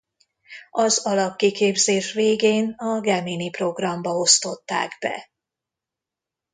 [0.71, 5.29] Az alapkiképzés végén a Gemini-programba osztották be.